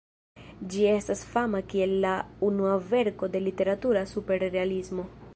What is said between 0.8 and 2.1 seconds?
estas fama kiel